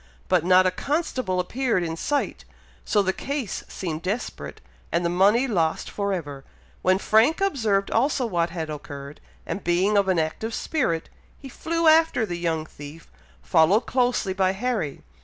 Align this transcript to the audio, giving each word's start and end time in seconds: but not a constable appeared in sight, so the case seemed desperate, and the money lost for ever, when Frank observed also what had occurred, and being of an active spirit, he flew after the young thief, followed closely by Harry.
but 0.27 0.43
not 0.43 0.65
a 0.65 0.71
constable 0.71 1.39
appeared 1.39 1.83
in 1.83 1.95
sight, 1.95 2.43
so 2.83 3.03
the 3.03 3.13
case 3.13 3.63
seemed 3.67 4.01
desperate, 4.01 4.59
and 4.91 5.05
the 5.05 5.09
money 5.11 5.47
lost 5.47 5.91
for 5.91 6.11
ever, 6.11 6.43
when 6.81 6.97
Frank 6.97 7.39
observed 7.39 7.91
also 7.91 8.25
what 8.25 8.49
had 8.49 8.67
occurred, 8.71 9.21
and 9.45 9.63
being 9.63 9.95
of 9.95 10.07
an 10.07 10.17
active 10.17 10.55
spirit, 10.55 11.07
he 11.37 11.47
flew 11.47 11.87
after 11.87 12.25
the 12.25 12.39
young 12.39 12.65
thief, 12.65 13.11
followed 13.43 13.81
closely 13.81 14.33
by 14.33 14.53
Harry. 14.53 15.03